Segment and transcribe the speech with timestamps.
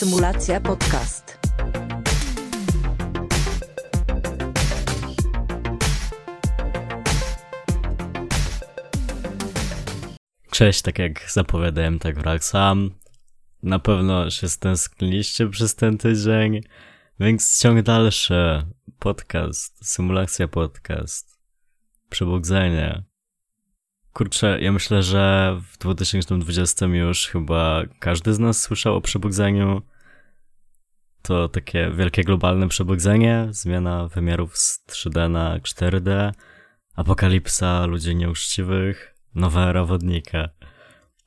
[0.00, 1.38] Symulacja podcast.
[10.50, 12.90] Cześć, tak jak zapowiadałem, tak wracam.
[13.62, 16.60] Na pewno się stęskniliście przez ten tydzień,
[17.18, 18.62] więc ciąg dalszy.
[18.98, 21.38] Podcast, symulacja podcast,
[22.10, 23.09] przebudzenie.
[24.12, 29.82] Kurczę, ja myślę, że w 2020 już chyba każdy z nas słyszał o przebudzeniu.
[31.22, 36.32] To takie wielkie globalne przebudzenie, zmiana wymiarów z 3D na 4D,
[36.96, 40.48] apokalipsa ludzi nieuczciwych, nowa era wodnika.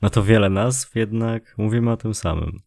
[0.01, 2.59] No to wiele nazw, jednak mówimy o tym samym.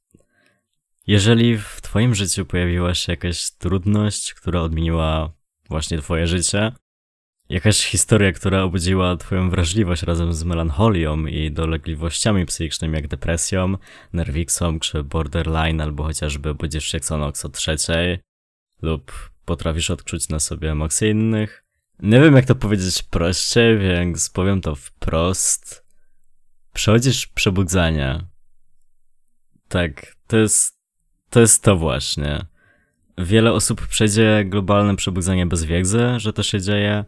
[1.07, 5.33] Jeżeli w twoim życiu pojawiła się jakaś trudność, która odmieniła
[5.69, 6.73] właśnie twoje życie,
[7.49, 13.75] jakaś historia, która obudziła twoją wrażliwość razem z melancholią i dolegliwościami psychicznymi jak depresją,
[14.13, 18.19] nerwiksą czy borderline, albo chociażby budzisz się noc o trzeciej,
[18.83, 21.65] lub potrafisz odczuć na sobie emocje innych.
[22.01, 25.87] Nie wiem jak to powiedzieć prościej, więc powiem to wprost.
[26.73, 28.27] Przechodzisz przebudzenie.
[29.69, 30.79] Tak, to jest,
[31.31, 32.47] to jest to właśnie.
[33.19, 37.05] Wiele osób przejdzie globalne przebudzenie bez wiedzy, że to się dzieje.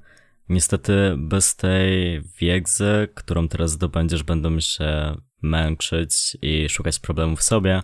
[0.48, 7.82] Niestety bez tej wiedzy, którą teraz zdobędziesz, będą się męczyć i szukać problemów w sobie,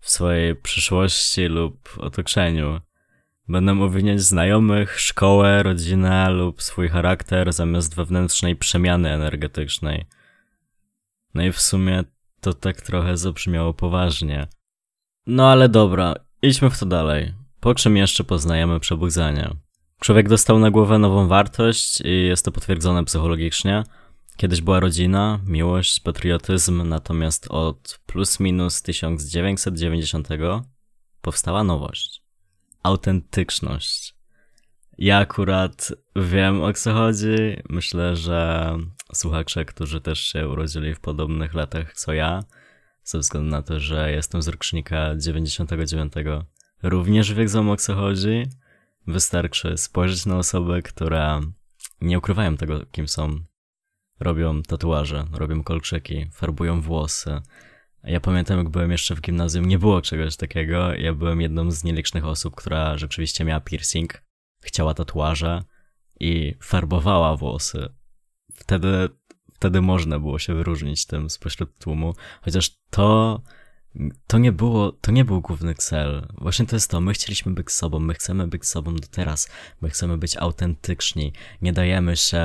[0.00, 2.80] w swojej przyszłości lub otoczeniu.
[3.48, 10.06] Będą obwiniać znajomych, szkołę, rodzinę lub swój charakter zamiast wewnętrznej przemiany energetycznej.
[11.34, 12.04] No i w sumie
[12.40, 14.46] to tak trochę zabrzmiało poważnie.
[15.26, 17.34] No ale dobra, idźmy w to dalej.
[17.60, 19.50] Po czym jeszcze poznajemy przebudzenie?
[20.00, 23.84] Człowiek dostał na głowę nową wartość i jest to potwierdzone psychologicznie.
[24.36, 30.28] Kiedyś była rodzina, miłość, patriotyzm, natomiast od plus minus 1990
[31.20, 32.22] powstała nowość.
[32.82, 34.14] Autentyczność.
[34.98, 37.36] Ja akurat wiem o co chodzi.
[37.68, 38.70] Myślę, że
[39.14, 42.44] słuchacze, którzy też się urodzili w podobnych latach co ja,
[43.04, 46.12] ze względu na to, że jestem z rocznika 99,
[46.82, 48.46] również wiedzą o co chodzi.
[49.06, 51.40] Wystarczy spojrzeć na osoby, które
[52.00, 53.38] nie ukrywają tego, kim są.
[54.20, 57.40] Robią tatuaże, robią kolczyki, farbują włosy.
[58.04, 60.94] Ja pamiętam, jak byłem jeszcze w gimnazjum, nie było czegoś takiego.
[60.94, 64.22] Ja byłem jedną z nielicznych osób, która rzeczywiście miała piercing,
[64.62, 65.64] chciała tatuaże
[66.20, 67.88] i farbowała włosy.
[68.54, 69.08] Wtedy,
[69.52, 73.42] wtedy można było się wyróżnić tym spośród tłumu, chociaż to
[74.26, 76.28] to nie było, to nie był główny cel.
[76.38, 79.48] Właśnie to jest to, my chcieliśmy być sobą, my chcemy być sobą do teraz,
[79.80, 82.44] my chcemy być autentyczni, nie dajemy się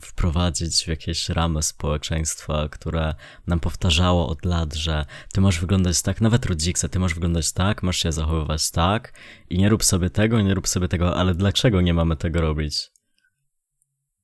[0.00, 3.14] wprowadzić w jakieś ramy społeczeństwa, które
[3.46, 7.82] nam powtarzało od lat, że ty masz wyglądać tak, nawet rodzice, ty masz wyglądać tak,
[7.82, 9.12] masz się zachowywać tak
[9.50, 12.90] i nie rób sobie tego, nie rób sobie tego, ale dlaczego nie mamy tego robić?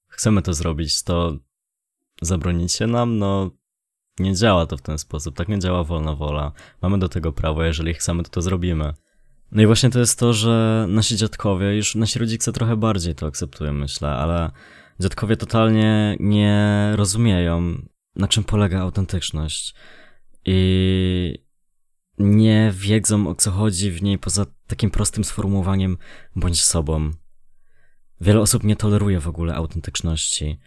[0.09, 1.39] Chcemy to zrobić, to
[2.23, 3.19] zabronicie nam?
[3.19, 3.51] No,
[4.19, 6.53] nie działa to w ten sposób, tak nie działa wolna wola.
[6.82, 8.94] Mamy do tego prawo, jeżeli chcemy, to to zrobimy.
[9.53, 13.26] No i właśnie to jest to, że nasi dziadkowie, już nasi rodzice trochę bardziej to
[13.26, 14.50] akceptują, myślę, ale
[15.00, 17.82] dziadkowie totalnie nie rozumieją,
[18.16, 19.75] na czym polega autentyczność.
[20.44, 21.44] I
[22.19, 25.97] nie wiedzą, o co chodzi w niej poza takim prostym sformułowaniem
[26.37, 27.10] bądź sobą.
[28.21, 30.60] Wiele osób nie toleruje w ogóle autentyczności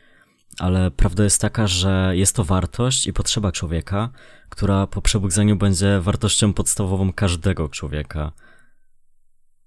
[0.60, 4.10] ale prawda jest taka, że jest to wartość i potrzeba człowieka,
[4.50, 8.32] która po przebudzeniu będzie wartością podstawową każdego człowieka.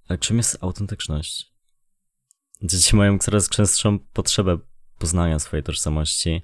[0.09, 1.53] Ale czym jest autentyczność?
[2.63, 4.59] Dzieci mają coraz częstszą potrzebę
[4.99, 6.43] poznania swojej tożsamości.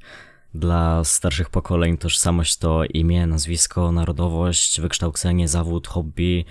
[0.55, 6.45] Dla starszych pokoleń tożsamość to imię, nazwisko, narodowość, wykształcenie, zawód, hobby.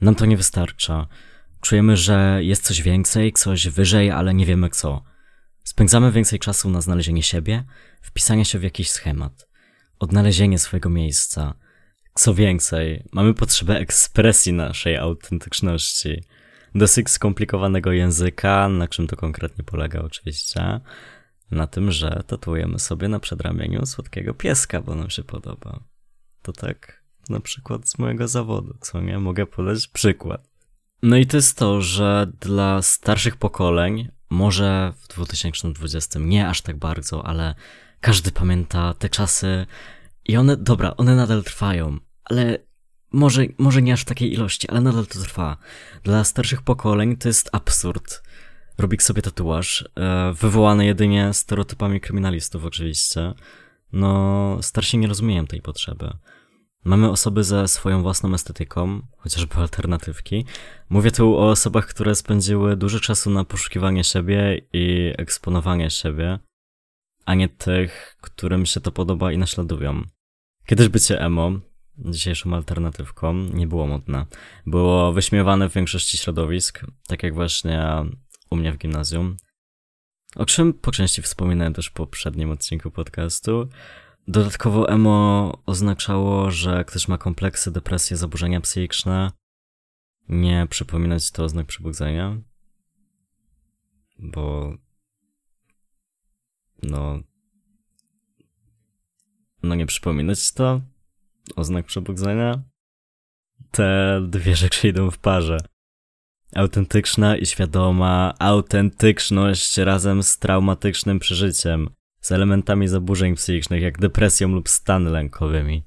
[0.00, 1.06] Nam to nie wystarcza.
[1.60, 5.02] Czujemy, że jest coś więcej, coś wyżej, ale nie wiemy co.
[5.66, 7.64] Spędzamy więcej czasu na znalezienie siebie,
[8.02, 9.48] wpisanie się w jakiś schemat,
[9.98, 11.54] odnalezienie swojego miejsca.
[12.14, 16.24] Co więcej, mamy potrzebę ekspresji naszej autentyczności,
[16.74, 20.80] dosyć skomplikowanego języka, na czym to konkretnie polega oczywiście,
[21.50, 25.80] na tym, że tatuujemy sobie na przedramieniu słodkiego pieska, bo nam się podoba.
[26.42, 30.48] To tak na przykład z mojego zawodu, co nie mogę podać przykład.
[31.02, 36.76] No i to jest to, że dla starszych pokoleń może w 2020 nie aż tak
[36.76, 37.54] bardzo, ale
[38.00, 39.66] każdy pamięta te czasy
[40.24, 42.58] i one, dobra, one nadal trwają, ale
[43.12, 45.56] może, może nie aż w takiej ilości, ale nadal to trwa.
[46.04, 48.22] Dla starszych pokoleń to jest absurd.
[48.78, 53.34] Robić sobie tatuaż, e, wywołany jedynie stereotypami kryminalistów oczywiście.
[53.92, 56.12] No, starsi nie rozumieją tej potrzeby.
[56.86, 60.44] Mamy osoby ze swoją własną estetyką, chociażby alternatywki.
[60.88, 66.38] Mówię tu o osobach, które spędziły dużo czasu na poszukiwanie siebie i eksponowanie siebie,
[67.24, 70.02] a nie tych, którym się to podoba i naśladują.
[70.66, 71.52] Kiedyś bycie emo,
[71.98, 74.26] dzisiejszą alternatywką, nie było modne.
[74.66, 77.84] Było wyśmiewane w większości środowisk, tak jak właśnie
[78.50, 79.36] u mnie w gimnazjum.
[80.36, 83.68] O czym po części wspominałem też w poprzednim odcinku podcastu.
[84.28, 89.32] Dodatkowo emo oznaczało, że ktoś ma kompleksy, depresje, zaburzenia psychiczne.
[90.28, 92.36] Nie przypominać to oznak przebudzenia.
[94.18, 94.74] Bo...
[96.82, 97.20] No...
[99.62, 100.80] No nie przypominać to
[101.56, 102.62] oznak przebudzenia.
[103.70, 105.58] Te dwie rzeczy idą w parze.
[106.54, 111.95] Autentyczna i świadoma autentyczność razem z traumatycznym przeżyciem
[112.26, 115.84] z elementami zaburzeń psychicznych, jak depresją lub stany lękowymi.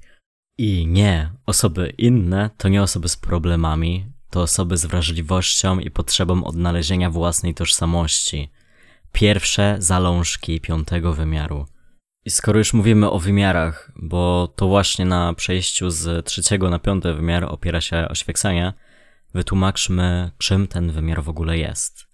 [0.58, 6.44] I nie, osoby inne to nie osoby z problemami, to osoby z wrażliwością i potrzebą
[6.44, 8.52] odnalezienia własnej tożsamości.
[9.12, 11.66] Pierwsze zalążki piątego wymiaru.
[12.26, 17.14] I skoro już mówimy o wymiarach, bo to właśnie na przejściu z trzeciego na piąty
[17.14, 18.74] wymiar opiera się oświecenie,
[19.34, 22.09] wytłumaczmy, czym ten wymiar w ogóle jest.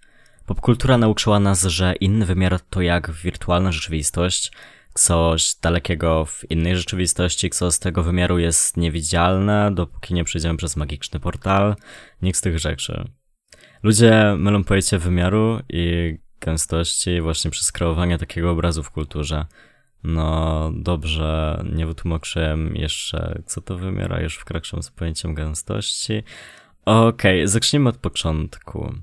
[0.46, 4.52] Popkultura nauczyła nas, że inny wymiar to jak wirtualna rzeczywistość,
[4.94, 10.76] coś dalekiego w innej rzeczywistości, co z tego wymiaru jest niewidzialne, dopóki nie przejdziemy przez
[10.76, 11.76] magiczny portal.
[12.22, 13.10] Nikt z tych rzeczy.
[13.84, 19.46] Ludzie mylą pojęcie wymiaru i gęstości właśnie przez kreowanie takiego obrazu w kulturze.
[20.04, 26.24] No dobrze, nie wytłumaczyłem jeszcze, co to wymiara, już wkraczam z pojęciem gęstości.
[26.86, 28.94] Okej, okay, zacznijmy od początku.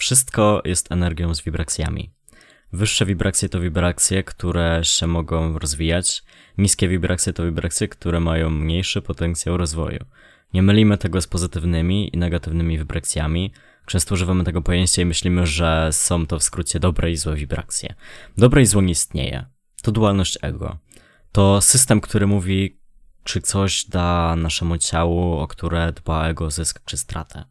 [0.00, 2.10] Wszystko jest energią z wibracjami.
[2.72, 6.22] Wyższe wibracje to wibracje, które się mogą rozwijać,
[6.58, 10.04] niskie wibracje to wibracje, które mają mniejszy potencjał rozwoju.
[10.54, 13.52] Nie mylimy tego z pozytywnymi i negatywnymi wibracjami.
[13.86, 17.94] Często używamy tego pojęcia i myślimy, że są to w skrócie dobre i złe wibracje.
[18.38, 19.46] Dobre i zło nie istnieje.
[19.82, 20.78] To dualność ego.
[21.32, 22.78] To system, który mówi,
[23.24, 27.44] czy coś da naszemu ciału, o które dba ego zysk czy stratę.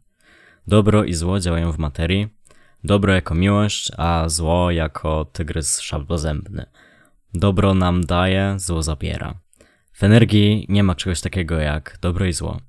[0.66, 2.39] Dobro i zło działają w materii,
[2.84, 6.66] Dobro jako miłość, a zło jako tygrys szablozębny.
[7.34, 9.40] Dobro nam daje, zło zabiera.
[9.92, 12.60] W energii nie ma czegoś takiego jak dobro i zło.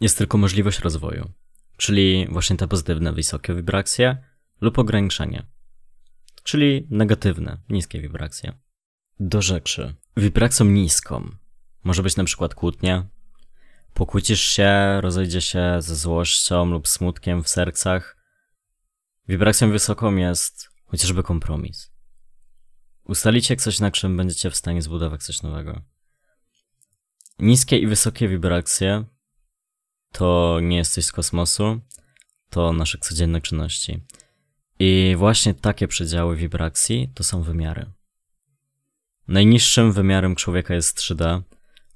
[0.00, 1.30] Jest tylko możliwość rozwoju,
[1.76, 4.16] czyli właśnie te pozytywne, wysokie wibracje
[4.60, 5.46] lub ograniczenie,
[6.42, 8.52] czyli negatywne, niskie wibracje.
[9.20, 9.94] Do rzeczy.
[10.16, 11.30] Wibracją niską
[11.84, 13.06] może być na przykład kłótnia,
[13.94, 18.17] pokłócisz się, rozejdzie się ze złością lub smutkiem w sercach,
[19.28, 21.90] Wibracją wysoką jest chociażby kompromis.
[23.04, 25.82] Ustalicie coś, na czym będziecie w stanie zbudować coś nowego.
[27.38, 29.04] Niskie i wysokie wibracje
[30.12, 31.80] to nie jest coś z kosmosu,
[32.50, 34.00] to nasze codzienne czynności.
[34.78, 37.86] I właśnie takie przedziały wibracji to są wymiary.
[39.28, 41.42] Najniższym wymiarem człowieka jest 3D.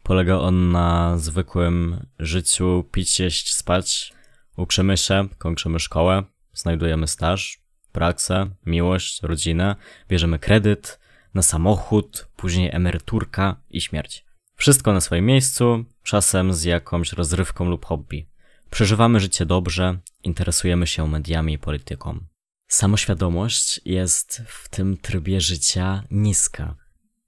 [0.02, 4.12] Polega on na zwykłym życiu, pić, jeść, spać.
[4.56, 7.62] Uczymy się, kończymy szkołę, znajdujemy staż,
[7.92, 9.76] praksę, miłość, rodzinę,
[10.08, 11.00] bierzemy kredyt
[11.34, 14.24] na samochód, później emeryturka i śmierć.
[14.56, 18.28] Wszystko na swoim miejscu, czasem z jakąś rozrywką lub hobby.
[18.70, 22.20] Przeżywamy życie dobrze, interesujemy się mediami i polityką.
[22.68, 26.76] Samoświadomość jest w tym trybie życia niska.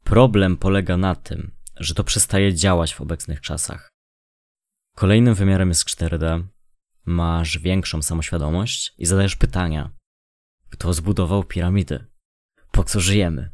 [0.05, 3.91] Problem polega na tym, że to przestaje działać w obecnych czasach.
[4.97, 6.43] Kolejnym wymiarem jest 4D,
[7.07, 9.91] masz większą samoświadomość i zadajesz pytania.
[10.71, 12.05] Kto zbudował piramidy?
[12.71, 13.51] Po co żyjemy?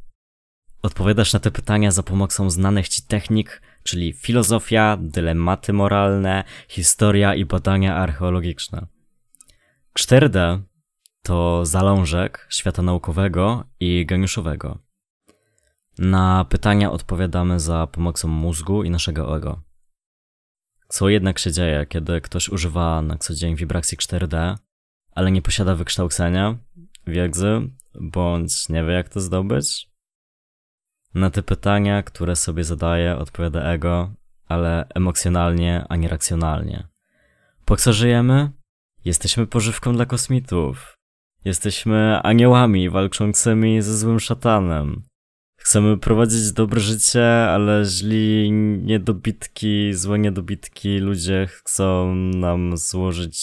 [0.82, 7.44] Odpowiadasz na te pytania za pomocą znanych ci technik, czyli filozofia, dylematy moralne, historia i
[7.44, 8.86] badania archeologiczne.
[9.98, 10.62] 4D
[11.22, 14.78] to zalążek świata naukowego i geniuszowego.
[15.98, 19.62] Na pytania odpowiadamy za pomocą mózgu i naszego ego.
[20.90, 24.56] Co jednak się dzieje, kiedy ktoś używa na co dzień wibracji 4D,
[25.14, 26.58] ale nie posiada wykształcenia,
[27.06, 29.90] wiedzy, bądź nie wie jak to zdobyć?
[31.14, 34.12] Na te pytania, które sobie zadaje, odpowiada ego,
[34.48, 36.88] ale emocjonalnie, a nie racjonalnie.
[37.64, 38.50] Po co żyjemy?
[39.04, 40.94] Jesteśmy pożywką dla kosmitów.
[41.44, 45.02] Jesteśmy aniołami walczącymi ze złym szatanem.
[45.60, 48.52] Chcemy prowadzić dobre życie, ale źli
[48.82, 53.38] niedobitki, złe niedobitki ludzie chcą nam złożyć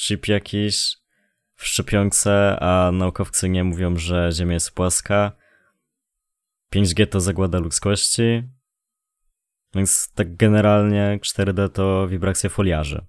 [0.00, 0.96] chip jakiś
[1.54, 5.32] w szczepionce, a naukowcy nie mówią, że Ziemia jest płaska.
[6.74, 8.42] 5G to zagłada ludzkości.
[9.74, 13.04] Więc tak generalnie 4D to wibracje foliarzy.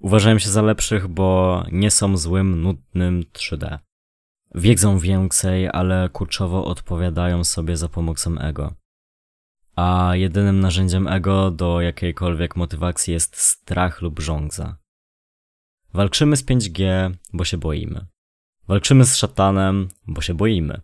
[0.00, 3.78] Uważają się za lepszych, bo nie są złym, nudnym 3D.
[4.54, 8.74] Wiedzą więcej, ale kurczowo odpowiadają sobie za pomocą ego.
[9.76, 14.76] A jedynym narzędziem ego do jakiejkolwiek motywacji jest strach lub żądza.
[15.94, 18.06] Walczymy z 5G, bo się boimy.
[18.68, 20.80] Walczymy z szatanem, bo się boimy.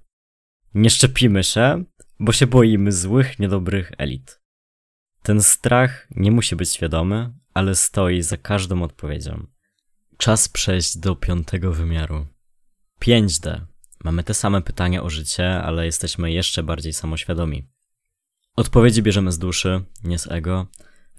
[0.75, 1.85] Nie szczepimy się,
[2.21, 4.40] bo się boimy złych, niedobrych elit.
[5.23, 9.47] Ten strach nie musi być świadomy, ale stoi za każdą odpowiedzią.
[10.16, 12.26] Czas przejść do piątego wymiaru.
[13.02, 13.61] 5D.
[14.04, 17.68] Mamy te same pytania o życie, ale jesteśmy jeszcze bardziej samoświadomi.
[18.56, 20.66] Odpowiedzi bierzemy z duszy, nie z ego.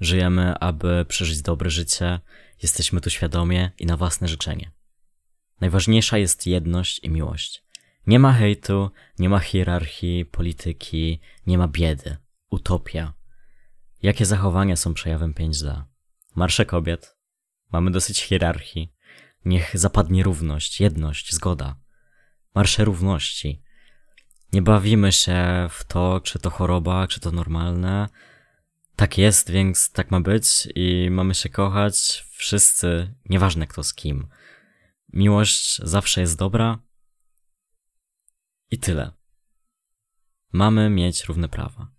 [0.01, 2.19] Żyjemy, aby przeżyć dobre życie.
[2.61, 4.71] Jesteśmy tu świadomie i na własne życzenie.
[5.61, 7.63] Najważniejsza jest jedność i miłość.
[8.07, 12.17] Nie ma hejtu, nie ma hierarchii, polityki, nie ma biedy.
[12.49, 13.13] Utopia.
[14.03, 15.83] Jakie zachowania są przejawem 5D?
[16.35, 17.15] Marsze kobiet.
[17.71, 18.93] Mamy dosyć hierarchii.
[19.45, 21.75] Niech zapadnie równość, jedność, zgoda.
[22.55, 23.63] Marsze równości.
[24.53, 28.09] Nie bawimy się w to, czy to choroba, czy to normalne.
[28.95, 34.27] Tak jest, więc tak ma być i mamy się kochać wszyscy, nieważne kto z kim.
[35.13, 36.79] Miłość zawsze jest dobra.
[38.71, 39.11] I tyle.
[40.51, 41.91] Mamy mieć równe prawa.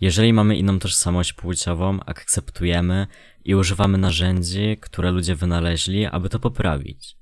[0.00, 3.06] Jeżeli mamy inną tożsamość płciową, akceptujemy
[3.44, 7.16] i używamy narzędzi, które ludzie wynaleźli, aby to poprawić.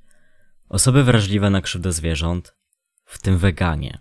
[0.68, 2.54] Osoby wrażliwe na krzywdę zwierząt,
[3.04, 3.98] w tym weganie.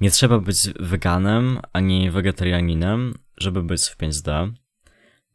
[0.00, 4.52] Nie trzeba być weganem ani wegetarianinem, żeby być w 5D.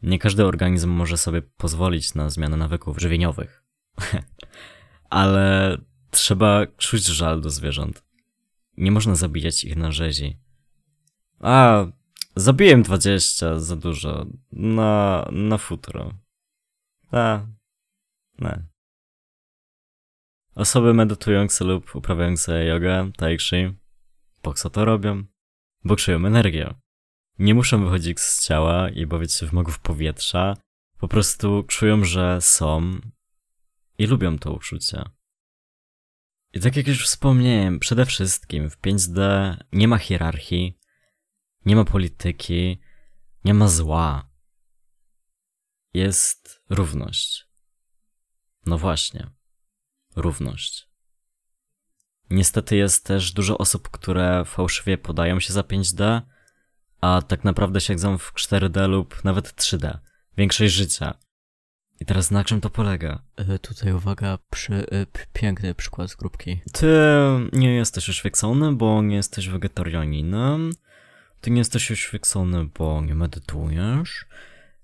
[0.04, 3.64] Nie każdy organizm może sobie pozwolić na zmianę nawyków żywieniowych.
[5.10, 5.78] Ale
[6.12, 8.04] trzeba czuć żal do zwierząt.
[8.78, 10.40] Nie można zabijać ich na rzezi.
[11.40, 11.86] A,
[12.36, 14.26] zabiłem 20 za dużo.
[14.52, 16.14] Na, na futro.
[17.12, 17.46] A,
[18.40, 18.64] nie.
[20.56, 23.74] Osoby medytujące lub uprawiające jogę, tai chi,
[24.42, 25.24] po co to robią?
[25.84, 26.74] Bo czują energię.
[27.40, 30.58] Nie muszą wychodzić z ciała i bawić się w magów powietrza.
[30.98, 33.00] Po prostu czują, że są
[33.98, 35.04] i lubią to uczucie.
[36.54, 39.20] I tak jak już wspomniałem, przede wszystkim w 5D
[39.72, 40.78] nie ma hierarchii,
[41.66, 42.82] nie ma polityki,
[43.46, 44.30] nie ma zła.
[45.94, 47.48] Jest równość.
[48.66, 49.30] No właśnie,
[50.16, 50.88] równość.
[52.30, 56.22] Niestety jest też dużo osób, które fałszywie podają się za 5D,
[57.02, 59.98] a tak naprawdę siedzą w 4D lub nawet 3D.
[60.38, 61.18] Większość życia.
[62.00, 63.24] I teraz na czym to polega?
[63.36, 66.62] E, tutaj uwaga, przy, p- piękny przykład z grupki.
[66.74, 66.88] Ty
[67.54, 70.72] nie jesteś uświecony, bo nie jesteś wegetarianinem.
[71.44, 74.26] Ty nie jesteś uświecony, bo nie medytujesz.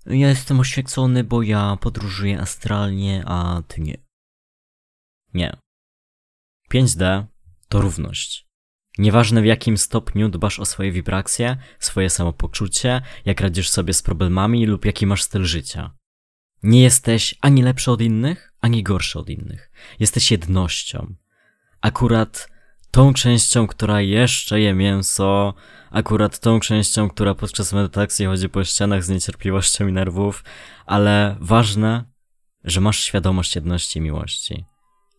[0.06, 3.96] Ja jestem oświecony, bo ja podróżuję astralnie, a ty nie.
[5.34, 5.56] Nie.
[6.72, 7.24] 5D
[7.68, 8.46] to równość.
[8.98, 14.66] Nieważne w jakim stopniu dbasz o swoje wibracje, swoje samopoczucie, jak radzisz sobie z problemami
[14.66, 15.96] lub jaki masz styl życia.
[16.62, 19.70] Nie jesteś ani lepszy od innych, ani gorszy od innych.
[20.00, 21.14] Jesteś jednością.
[21.80, 22.48] Akurat
[22.90, 25.54] tą częścią, która jeszcze je mięso,
[25.90, 30.44] akurat tą częścią, która podczas medytacji chodzi po ścianach z niecierpliwością i nerwów,
[30.86, 32.04] ale ważne,
[32.64, 34.64] że masz świadomość jedności i miłości.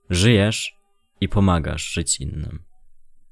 [0.10, 0.78] Żyjesz
[1.22, 2.64] i pomagasz żyć innym.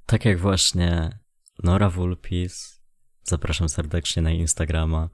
[0.05, 1.19] Tak jak właśnie
[1.63, 2.81] Nora Vulpis,
[3.23, 5.09] zapraszam serdecznie na Instagrama,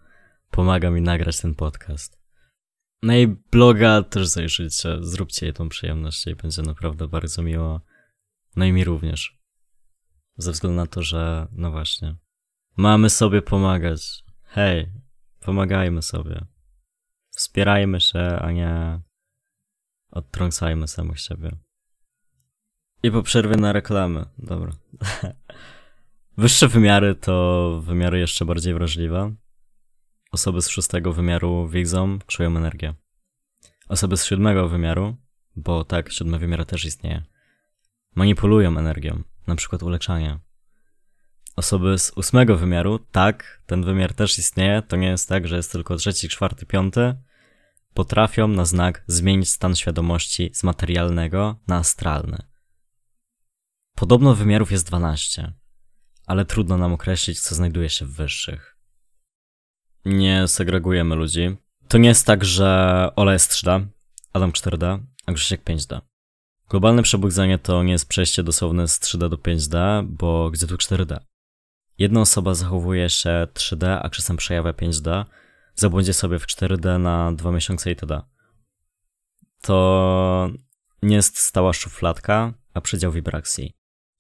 [0.52, 2.20] pomaga mi nagrać ten podcast.
[3.04, 7.82] Na jej bloga też zajrzyjcie, zróbcie jej tą przyjemność i będzie naprawdę bardzo miło.
[8.56, 9.40] No i mi również.
[10.38, 12.16] Ze względu na to, że, no właśnie,
[12.78, 14.24] mamy sobie pomagać.
[14.44, 14.92] Hej,
[15.40, 16.46] pomagajmy sobie.
[17.30, 19.02] Wspierajmy się, a nie
[20.12, 21.52] odtrącajmy samych siebie.
[23.04, 24.26] I po przerwie na reklamy.
[24.38, 24.72] Dobra.
[26.38, 29.36] Wyższe wymiary to wymiary jeszcze bardziej wrażliwe.
[30.32, 32.94] Osoby z szóstego wymiaru widzą, czują energię.
[33.90, 35.16] Osoby z siódmego wymiaru,
[35.56, 37.24] bo tak, siódmy wymiar też istnieje,
[38.16, 40.40] manipulują energią, na przykład uleczanie.
[41.56, 45.72] Osoby z ósmego wymiaru, tak, ten wymiar też istnieje, to nie jest tak, że jest
[45.72, 47.16] tylko trzeci, czwarty, piąty,
[47.94, 52.38] potrafią na znak zmienić stan świadomości z materialnego na astralny.
[53.96, 55.54] Podobno wymiarów jest 12,
[56.26, 58.78] ale trudno nam określić, co znajduje się w wyższych.
[60.06, 61.58] Nie segregujemy ludzi.
[61.88, 63.86] To nie jest tak, że Ola jest 3D,
[64.34, 66.02] Adam 4D, a Grzesiek 5D.
[66.70, 71.20] Globalne przebudzenie to nie jest przejście dosłowne z 3D do 5D, bo gdzie tu 4D?
[71.98, 75.26] Jedna osoba zachowuje się 3D, a czasem przejawia 5D,
[75.76, 78.22] zabłądzi sobie w 4D na dwa miesiące itd.
[79.62, 80.50] To
[81.02, 83.74] nie jest stała szufladka, a przedział wibracji.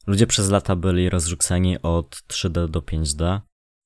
[0.08, 3.42] Ludzie przez lata byli rozrzuceni od 3D do 5D.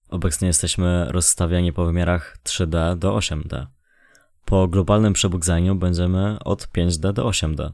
[0.09, 3.67] Obecnie jesteśmy rozstawiani po wymiarach 3D do 8D.
[4.45, 7.71] Po globalnym przebudzeniu będziemy od 5D do 8D.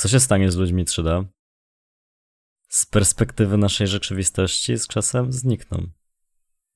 [0.00, 1.24] Co się stanie z ludźmi 3D?
[2.68, 5.90] Z perspektywy naszej rzeczywistości z czasem znikną.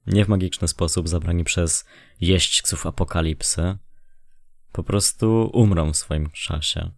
[0.07, 1.85] Nie w magiczny sposób zabrani przez
[2.21, 3.79] jeźdźców apokalipsy.
[4.73, 6.91] Po prostu umrą w swoim czasie.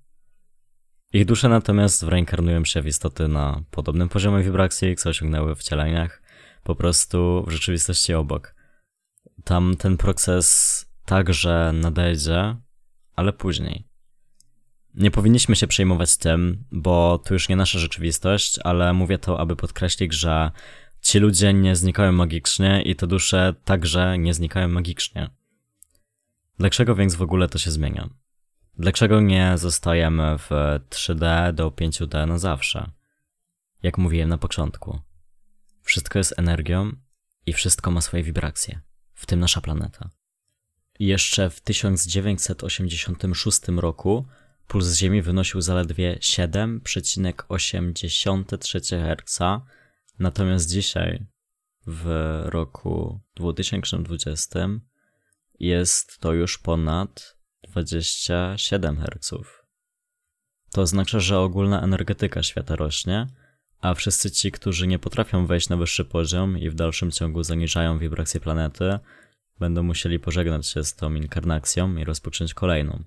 [1.12, 6.22] Ich dusze natomiast reinkarnują się w istoty na podobnym poziomie wibracji, co osiągnęły w cieleniach,
[6.62, 8.54] po prostu w rzeczywistości obok.
[9.44, 12.56] Tam ten proces także nadejdzie,
[13.16, 13.95] ale później.
[14.96, 19.56] Nie powinniśmy się przejmować tym, bo to już nie nasza rzeczywistość, ale mówię to, aby
[19.56, 20.50] podkreślić, że
[21.00, 25.30] ci ludzie nie znikają magicznie i te dusze także nie znikają magicznie.
[26.58, 28.10] Dlaczego więc w ogóle to się zmienia?
[28.78, 30.50] Dlaczego nie zostajemy w
[30.90, 32.90] 3D do 5D na zawsze?
[33.82, 35.00] Jak mówiłem na początku,
[35.82, 36.92] wszystko jest energią
[37.46, 38.80] i wszystko ma swoje wibracje,
[39.14, 40.10] w tym nasza planeta.
[40.98, 44.26] Jeszcze w 1986 roku
[44.68, 49.38] puls Ziemi wynosił zaledwie 7,83 Hz,
[50.18, 51.26] natomiast dzisiaj,
[51.86, 52.06] w
[52.46, 54.68] roku 2020,
[55.60, 57.36] jest to już ponad
[57.68, 59.30] 27 Hz.
[60.70, 63.26] To oznacza, że ogólna energetyka świata rośnie,
[63.80, 67.98] a wszyscy ci, którzy nie potrafią wejść na wyższy poziom i w dalszym ciągu zaniżają
[67.98, 68.98] wibracje planety,
[69.58, 73.04] będą musieli pożegnać się z tą inkarnacją i rozpocząć kolejną,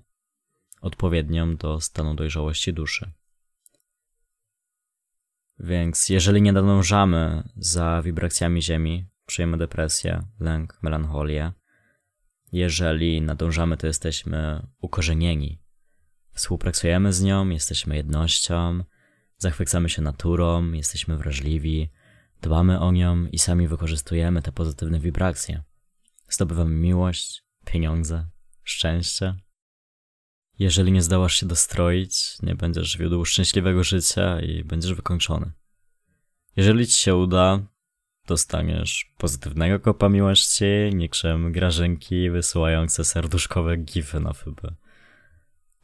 [0.80, 3.10] odpowiednią do stanu dojrzałości duszy.
[5.58, 11.52] Więc jeżeli nie nadążamy za wibracjami Ziemi, czujemy depresję, lęk, melancholię.
[12.52, 15.62] Jeżeli nadążamy, to jesteśmy ukorzenieni.
[16.32, 18.84] Współpracujemy z nią, jesteśmy jednością,
[19.38, 21.90] zachwycamy się naturą, jesteśmy wrażliwi,
[22.40, 25.62] dbamy o nią i sami wykorzystujemy te pozytywne wibracje.
[26.28, 28.28] Zdobywamy miłość, pieniądze,
[28.64, 29.34] szczęście.
[30.60, 35.52] Jeżeli nie zdołasz się dostroić, nie będziesz wiódł szczęśliwego życia i będziesz wykończony.
[36.56, 37.66] Jeżeli ci się uda,
[38.26, 44.74] dostaniesz pozytywnego kopa miłości, niczym grażynki wysyłające serduszkowe gify na FB.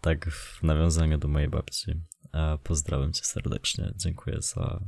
[0.01, 1.93] Tak w nawiązaniu do mojej babci.
[2.33, 3.93] A pozdrawiam cię serdecznie.
[3.97, 4.81] Dziękuję za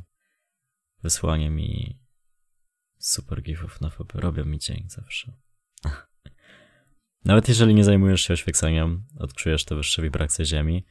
[1.03, 1.98] wysłanie mi
[2.98, 4.12] super gifów na FB.
[4.14, 5.47] Robią mi dzień zawsze.
[7.28, 10.86] Nawet jeżeli nie zajmujesz się oświeceniem, odczujesz te wyższe wibracje Ziemi,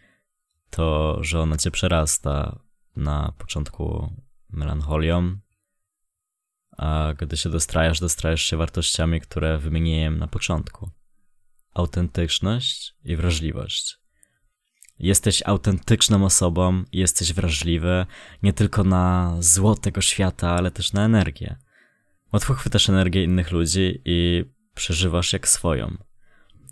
[0.69, 2.59] to, że ona cię przerasta
[2.95, 4.13] na początku
[4.49, 5.37] melancholią,
[6.77, 10.89] a gdy się dostrajasz, dostrajasz się wartościami, które wymieniłem na początku.
[11.73, 13.97] Autentyczność i wrażliwość.
[14.99, 18.05] Jesteś autentyczną osobą, jesteś wrażliwy
[18.43, 21.55] nie tylko na zło tego świata, ale też na energię.
[22.33, 26.06] Łatwo chwytasz energię innych ludzi i przeżywasz jak swoją.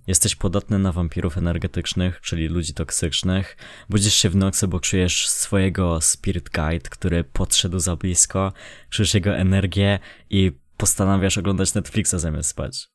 [0.07, 3.57] Jesteś podatny na wampirów energetycznych, czyli ludzi toksycznych.
[3.89, 8.53] Budzisz się w nocy, bo czujesz swojego spirit guide, który podszedł za blisko,
[8.89, 12.87] czujesz jego energię i postanawiasz oglądać Netflixa zamiast spać.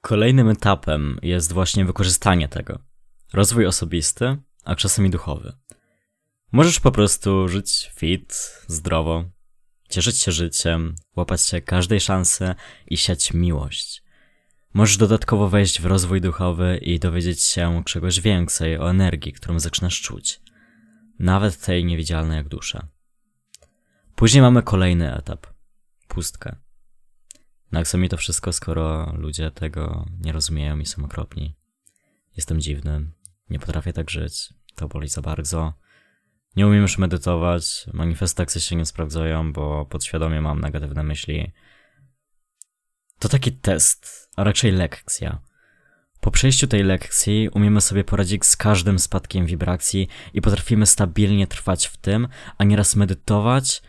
[0.00, 2.78] Kolejnym etapem jest właśnie wykorzystanie tego.
[3.32, 5.52] Rozwój osobisty, a czasami duchowy.
[6.52, 9.24] Możesz po prostu żyć fit, zdrowo,
[9.88, 12.54] cieszyć się życiem, łapać się każdej szansy
[12.86, 14.07] i siać miłość.
[14.74, 20.00] Możesz dodatkowo wejść w rozwój duchowy i dowiedzieć się czegoś więcej o energii, którą zaczynasz
[20.00, 20.40] czuć.
[21.18, 22.88] Nawet tej niewidzialnej jak dusza.
[24.14, 25.46] Później mamy kolejny etap.
[26.08, 26.56] Pustkę.
[27.72, 31.54] Na co mi to wszystko, skoro ludzie tego nie rozumieją i są okropni?
[32.36, 33.10] Jestem dziwny,
[33.50, 35.74] nie potrafię tak żyć, to boli za bardzo.
[36.56, 41.52] Nie umiem już medytować, manifestacje się nie sprawdzają, bo podświadomie mam negatywne myśli.
[43.18, 45.42] To taki test, a raczej lekcja.
[46.20, 51.86] Po przejściu tej lekcji umiemy sobie poradzić z każdym spadkiem wibracji i potrafimy stabilnie trwać
[51.86, 52.28] w tym,
[52.58, 53.82] a nieraz medytować,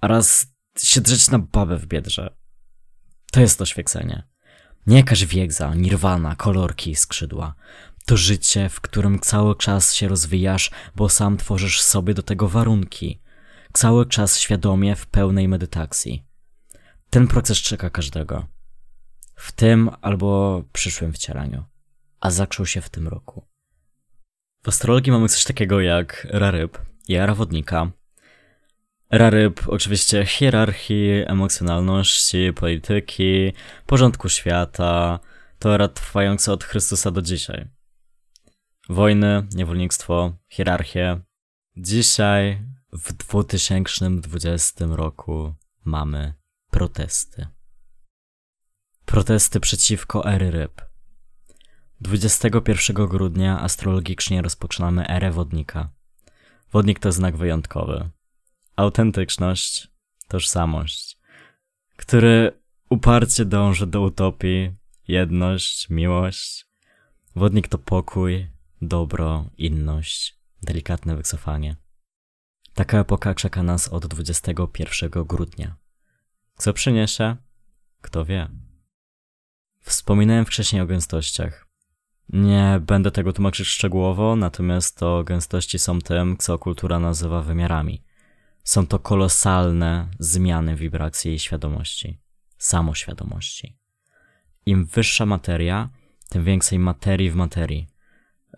[0.00, 0.46] a raz
[0.78, 2.36] się drzeć na babę w biedrze.
[3.32, 4.22] To jest to świecenie.
[4.86, 7.54] Nie jakaś wiedza, nirwana, kolorki, skrzydła.
[8.06, 13.20] To życie, w którym cały czas się rozwijasz, bo sam tworzysz sobie do tego warunki.
[13.72, 16.24] Cały czas świadomie w pełnej medytacji.
[17.14, 18.46] Ten proces czeka każdego.
[19.34, 21.64] W tym albo przyszłym wcielaniu.
[22.20, 23.46] A zaczął się w tym roku.
[24.64, 27.90] W astrologii mamy coś takiego jak era ryb i era wodnika.
[29.10, 33.52] Era ryb oczywiście hierarchii, emocjonalności, polityki,
[33.86, 35.18] porządku świata,
[35.58, 37.68] to era trwająca od Chrystusa do dzisiaj.
[38.88, 41.20] Wojny, niewolnictwo, hierarchię.
[41.76, 46.43] Dzisiaj, w 2020 roku, mamy
[46.74, 47.46] protesty.
[49.04, 50.82] Protesty przeciwko ery ryb.
[52.00, 55.90] 21 grudnia astrologicznie rozpoczynamy erę wodnika.
[56.72, 58.10] Wodnik to znak wyjątkowy.
[58.76, 59.88] Autentyczność,
[60.28, 61.18] tożsamość,
[61.96, 62.60] który
[62.90, 64.74] uparcie dąży do utopii,
[65.08, 66.66] jedność, miłość.
[67.36, 68.50] Wodnik to pokój,
[68.82, 71.76] dobro, inność, delikatne wycofanie.
[72.74, 75.83] Taka epoka czeka nas od 21 grudnia.
[76.56, 77.36] Co przyniesie?
[78.00, 78.48] Kto wie.
[79.80, 81.66] Wspominałem wcześniej o gęstościach.
[82.28, 88.04] Nie będę tego tłumaczyć szczegółowo, natomiast to gęstości są tym, co kultura nazywa wymiarami.
[88.64, 92.18] Są to kolosalne zmiany wibracji i świadomości,
[92.58, 93.78] samoświadomości.
[94.66, 95.90] Im wyższa materia,
[96.28, 97.86] tym więcej materii w materii.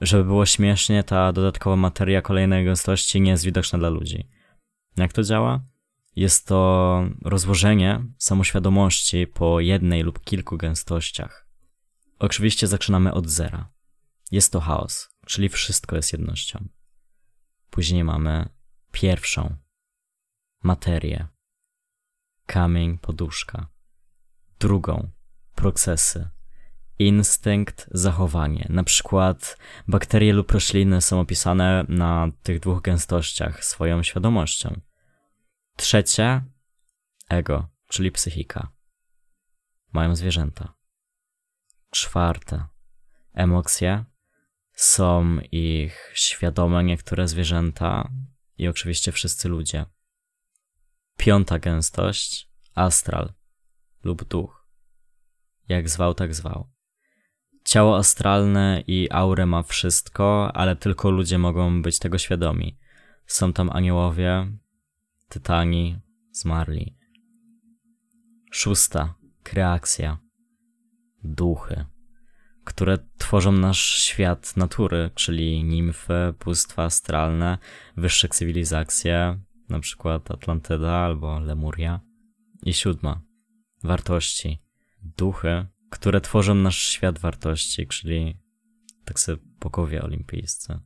[0.01, 4.29] Żeby było śmiesznie, ta dodatkowa materia kolejnej gęstości nie jest widoczna dla ludzi.
[4.97, 5.61] Jak to działa?
[6.17, 11.49] Jest to rozłożenie samoświadomości po jednej lub kilku gęstościach.
[12.19, 13.69] Oczywiście zaczynamy od zera.
[14.33, 16.69] Jest to chaos, czyli wszystko jest jednością.
[17.71, 18.49] Później mamy
[18.93, 19.57] pierwszą
[20.63, 21.27] materię,
[22.47, 23.67] kamień, poduszka.
[24.59, 25.11] Drugą
[25.55, 26.29] procesy,
[26.99, 28.67] instynkt, zachowanie.
[28.69, 34.81] Na przykład bakterie lub rośliny są opisane na tych dwóch gęstościach swoją świadomością.
[35.77, 36.43] Trzecie
[37.29, 38.73] ego, czyli psychika.
[39.93, 40.75] Mają zwierzęta.
[41.91, 42.67] Czwarte
[43.35, 44.05] emocje.
[44.73, 48.11] Są ich świadome niektóre zwierzęta
[48.59, 49.87] i oczywiście wszyscy ludzie.
[51.17, 53.33] Piąta gęstość astral
[54.05, 54.67] lub duch.
[55.69, 56.71] Jak zwał, tak zwał.
[57.65, 62.79] Ciało astralne i aurę ma wszystko, ale tylko ludzie mogą być tego świadomi.
[63.27, 64.53] Są tam aniołowie,
[65.29, 66.01] tytani,
[66.33, 66.97] zmarli.
[68.51, 70.19] Szósta kreacja.
[71.25, 71.85] Duchy,
[72.65, 77.59] które tworzą nasz świat natury, czyli nimfy, bóstwa astralne,
[77.97, 82.01] wyższe cywilizacje, na przykład Atlantyda albo Lemuria.
[82.62, 83.23] I siódma
[83.85, 84.62] wartości.
[85.03, 88.41] Duchy, które tworzą nasz świat wartości, czyli
[89.05, 90.79] tak sobie bogowie olimpijscy.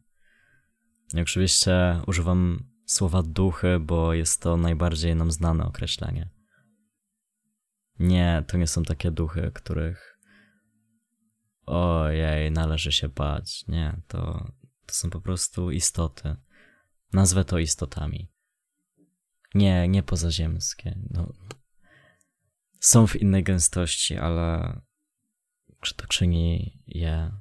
[1.15, 6.31] I oczywiście używam słowa duchy, bo jest to najbardziej nam znane określenie.
[7.99, 10.19] Nie, to nie są takie duchy, których
[11.67, 13.65] ojej, należy się bać.
[13.69, 14.53] Nie, to,
[14.87, 16.37] to są po prostu istoty.
[17.13, 18.33] Nazwę to istotami.
[19.55, 20.99] Nie, nie pozaziemskie.
[21.11, 21.33] No,
[22.81, 24.81] są w innej gęstości, ale
[25.81, 27.33] czy to czyni je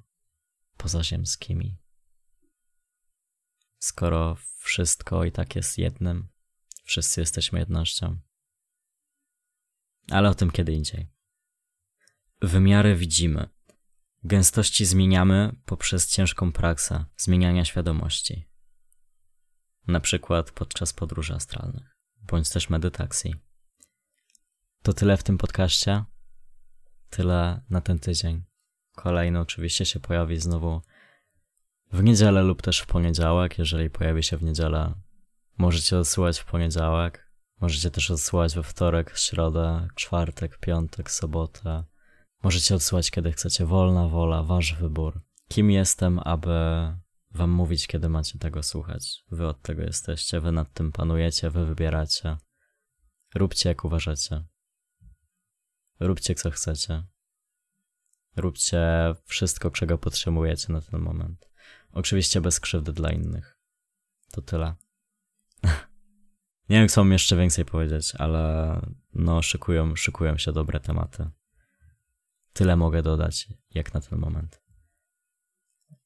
[0.77, 1.77] pozaziemskimi?
[3.79, 6.27] Skoro wszystko i tak jest jednym,
[6.83, 8.19] wszyscy jesteśmy jednością.
[10.11, 11.07] Ale o tym kiedy indziej.
[12.41, 13.49] Wymiary widzimy.
[14.23, 18.49] Gęstości zmieniamy poprzez ciężką praksę zmieniania świadomości.
[19.87, 23.35] Na przykład podczas podróży astralnych, bądź też medytacji.
[24.83, 26.03] To tyle w tym podcaście.
[27.09, 28.43] Tyle na ten tydzień.
[28.95, 30.81] Kolejny oczywiście się pojawi znowu
[31.91, 33.58] w niedzielę lub też w poniedziałek.
[33.60, 34.93] Jeżeli pojawi się w niedzielę,
[35.58, 37.30] możecie odsyłać w poniedziałek.
[37.62, 41.84] Możecie też odsyłać we wtorek, środę, czwartek, piątek, sobotę.
[42.43, 43.65] Możecie odsyłać kiedy chcecie.
[43.65, 45.21] Wolna wola, wasz wybór.
[45.47, 46.49] Kim jestem, aby
[47.32, 49.23] wam mówić, kiedy macie tego słuchać?
[49.32, 52.38] Wy od tego jesteście, wy nad tym panujecie, wy wybieracie.
[53.36, 54.43] Róbcie jak uważacie.
[55.99, 57.04] Róbcie co chcecie.
[58.36, 58.82] Róbcie
[59.25, 61.48] wszystko, czego potrzebujecie na ten moment.
[61.93, 63.58] Oczywiście bez krzywdy dla innych.
[64.32, 64.75] To tyle.
[66.69, 68.75] Nie wiem, co mam jeszcze więcej powiedzieć, ale
[69.13, 71.30] no, szykują, szykują się dobre tematy.
[72.54, 74.62] Tyle mogę dodać, jak na ten moment.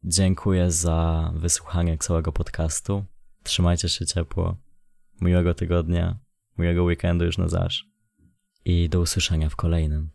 [0.03, 3.05] Dziękuję za wysłuchanie całego podcastu.
[3.43, 4.57] Trzymajcie się ciepło.
[5.21, 6.19] Miłego tygodnia,
[6.57, 7.85] miłego weekendu już na zaś.
[8.65, 10.11] I do usłyszenia w kolejnym.